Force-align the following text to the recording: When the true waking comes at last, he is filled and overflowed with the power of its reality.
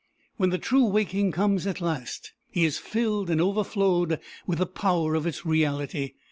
When 0.37 0.49
the 0.49 0.57
true 0.57 0.85
waking 0.85 1.31
comes 1.31 1.67
at 1.67 1.79
last, 1.79 2.33
he 2.49 2.65
is 2.65 2.79
filled 2.79 3.29
and 3.29 3.39
overflowed 3.39 4.19
with 4.47 4.57
the 4.57 4.65
power 4.65 5.13
of 5.13 5.27
its 5.27 5.45
reality. 5.45 6.13